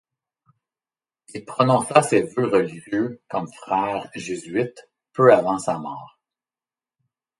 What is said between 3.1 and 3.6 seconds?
comme